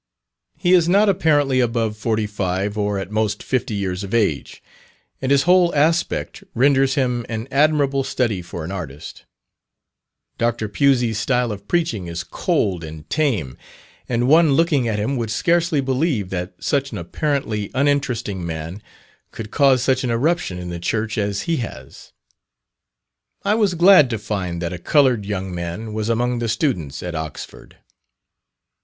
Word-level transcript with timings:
He 0.57 0.73
is 0.73 0.89
not 0.89 1.09
apparently 1.09 1.59
above 1.59 1.95
forty 1.95 2.25
five, 2.25 2.75
or 2.75 2.97
at 2.97 3.11
most 3.11 3.43
fifty 3.43 3.75
years 3.75 4.03
of 4.03 4.15
age, 4.15 4.63
and 5.21 5.31
his 5.31 5.43
whole 5.43 5.71
aspect 5.75 6.43
renders 6.55 6.95
him 6.95 7.23
an 7.29 7.47
admirable 7.51 8.03
study 8.03 8.41
for 8.41 8.63
an 8.65 8.71
artist. 8.71 9.25
Dr. 10.39 10.67
Pusey's 10.67 11.19
style 11.19 11.51
of 11.51 11.67
preaching 11.67 12.07
is 12.07 12.23
cold 12.23 12.83
and 12.83 13.07
tame, 13.11 13.55
and 14.09 14.27
one 14.27 14.53
looking 14.53 14.87
at 14.87 14.97
him 14.97 15.17
would 15.17 15.29
scarcely 15.29 15.81
believe 15.81 16.31
that 16.31 16.55
such 16.57 16.91
an 16.91 16.97
apparently 16.97 17.69
uninteresting 17.75 18.43
man 18.43 18.81
could 19.29 19.51
cause 19.51 19.83
such 19.83 20.03
an 20.03 20.09
eruption 20.09 20.57
in 20.57 20.69
the 20.71 20.79
Church 20.79 21.15
as 21.15 21.43
he 21.43 21.57
has. 21.57 22.11
I 23.45 23.53
was 23.53 23.75
glad 23.75 24.09
to 24.09 24.17
find 24.17 24.63
that 24.63 24.73
a 24.73 24.79
coloured 24.79 25.27
young 25.27 25.53
man 25.53 25.93
was 25.93 26.09
among 26.09 26.39
the 26.39 26.49
students 26.49 27.03
at 27.03 27.13
Oxford. 27.13 27.77